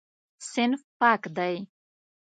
صنف 0.51 0.81
پاک 0.99 1.21
دی. 1.37 1.55